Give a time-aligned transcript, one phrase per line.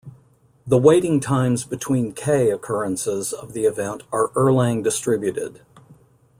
[0.65, 5.61] The waiting times between "k" occurrences of the event are Erlang distributed.